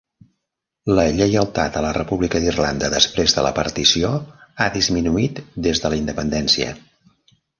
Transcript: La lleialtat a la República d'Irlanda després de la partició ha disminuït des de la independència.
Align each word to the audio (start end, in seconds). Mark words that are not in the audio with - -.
La 0.99 1.03
lleialtat 1.17 1.75
a 1.81 1.83
la 1.85 1.91
República 1.97 2.41
d'Irlanda 2.45 2.89
després 2.95 3.37
de 3.37 3.43
la 3.47 3.51
partició 3.61 4.11
ha 4.65 4.69
disminuït 4.79 5.43
des 5.67 5.83
de 5.85 5.95
la 5.95 6.03
independència. 6.03 6.73